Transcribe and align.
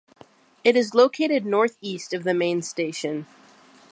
It 0.63 0.75
is 0.75 0.95
located 0.95 1.45
north 1.45 1.77
east 1.79 2.11
of 2.11 2.23
the 2.23 2.33
main 2.33 2.63
station. 2.63 3.27